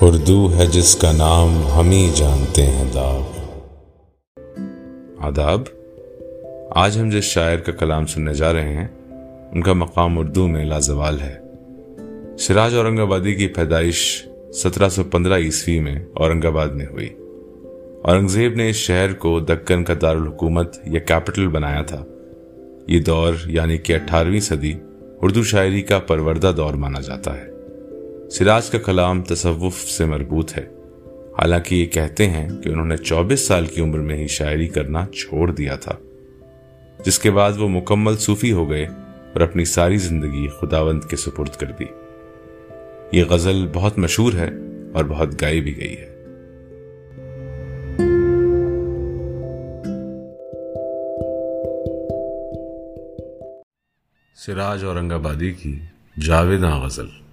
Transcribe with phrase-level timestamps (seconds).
[0.00, 3.22] اردو ہے جس کا نام ہم ہی جانتے ہیں، داغ۔
[5.18, 5.62] آداب۔
[6.70, 8.88] آج ہم جس شاعر کا کلام سننے جا رہے ہیں،
[9.52, 11.36] ان کا مقام اردو میں لازوال ہے۔
[12.38, 17.14] سراج اورنگ آبادی کی پیدائش سترہ سو پندرہ عیسوی میں اورنگ آباد میں ہوئی۔
[18.02, 22.04] اورنگزیب نے اس شہر کو دکن کا دارالحکومت یا کیپٹل بنایا تھا۔
[22.86, 24.72] یہ دور یعنی کہ اٹھارہویں صدی،
[25.22, 27.57] اردو شاعری کا پروردہ دور مانا جاتا ہے۔
[28.30, 30.66] سراج کا کلام تصوف سے مربوط ہے۔
[31.38, 35.06] حالانکہ یہ کہتے ہیں کہ انہوں نے چوبیس سال کی عمر میں ہی شاعری کرنا
[35.06, 35.92] چھوڑ دیا تھا۔
[37.04, 38.86] جس کے بعد وہ مکمل صوفی ہو گئے
[39.32, 41.84] اور اپنی ساری زندگی خداوند کے سپرد کر دی۔
[43.12, 44.50] یہ غزل بہت مشہور ہے
[44.92, 46.14] اور بہت گائی بھی گئی ہے۔
[54.34, 55.78] سراج اورنگ آبادی کی
[56.26, 57.27] جاویداں غزل۔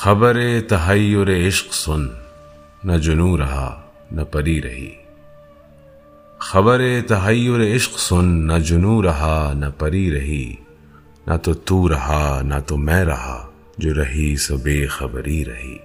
[0.00, 0.36] خبر
[0.68, 2.06] تحیر عشق سن،
[2.84, 4.90] نہ جنو رہا، نہ پری رہی۔
[6.38, 10.54] خبر تحیر عشق سن، نہ جنو رہا، نہ پری رہی۔
[11.26, 15.78] نہ تو تو رہا، نہ تو میں رہا، جو رہی سو بے خبری رہی۔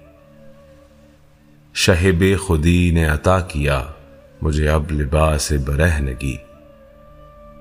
[1.74, 3.82] شہ بے خودی نے عطا کیا،
[4.42, 6.36] مجھے اب لباس برہنگی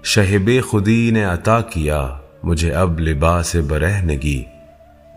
[0.03, 4.44] شہ بے خودی نے عطا کیا، مجھے اب لباس برہنگی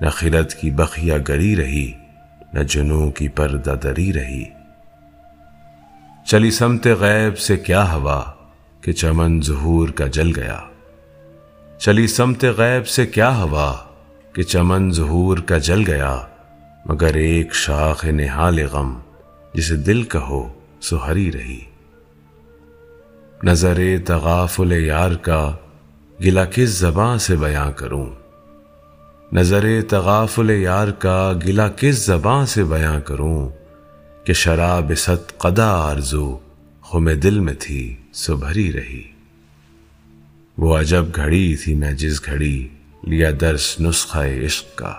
[0.00, 1.92] نہ خلت کی بخیا گری رہی،
[2.52, 4.44] نہ جنو کی پردہ دری رہی۔
[6.24, 8.24] چلی سمت غیب سے کیا ہوا
[8.80, 10.60] کہ چمن ظہور کا جل گیا؟
[11.78, 13.74] چلی سمت غیب سے کیا ہوا
[14.32, 16.20] کہ چمن ظہور کا جل گیا؟
[16.86, 18.98] مگر ایک شاخ نہال غم
[19.54, 20.48] جسے دل کہو
[20.80, 21.60] سہری رہی۔
[23.42, 25.52] نظر تغافل یار کا
[26.24, 28.06] گلا کس زباں سے بیاں کروں؟
[29.32, 33.48] نظر تغافل یار کا گلا کس زباں سے بیاں کروں
[34.24, 36.38] کہ شراب ست قدا آرزو
[36.82, 39.02] خم دل میں تھی سو بھری رہی۔
[40.58, 42.68] وہ عجب گھڑی تھی میں جس گھڑی
[43.06, 44.94] لیا درس نسخہ عشق کا۔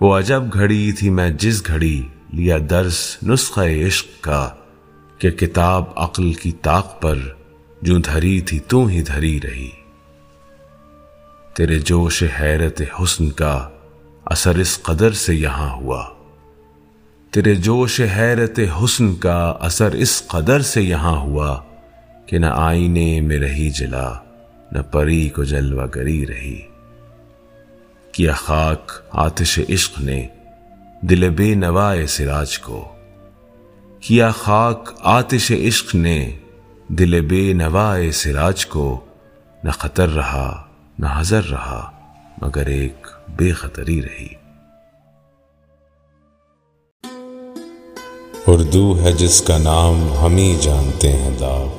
[0.00, 2.02] وہ عجب گھڑی تھی میں جس گھڑی
[2.32, 4.50] لیا درس نسخہ عشق کا
[5.18, 7.18] کہ کتاب عقل کی طاق پر
[7.82, 9.70] جو دھری تھی تو ہی دھری رہی۔
[11.58, 13.68] تیرے جوش حیرت حسن کا
[14.24, 16.06] اثر اس قدر سے یہاں ہوا۔
[17.30, 21.62] تیرے جوش حیرت حسن کا اثر اس قدر سے یہاں ہوا
[22.26, 24.12] کہ نہ آئینے میں رہی جلا،
[24.72, 26.60] نہ پری کو جلوہ گری رہی۔
[28.12, 30.26] کیا خاک آتش عشق نے
[31.00, 32.88] دل بے نوائے سراج کو۔
[34.00, 36.30] کیا خاک آتش عشق نے
[36.88, 39.04] دل بے نوائے سراج کو
[39.64, 40.64] نہ خطر رہا۔
[40.98, 41.90] نہ رہا،
[42.42, 44.28] مگر ایک بے خطری رہی۔
[48.46, 51.77] اردو ہے جس کا نام ہم ہی جانتے ہیں، داغ۔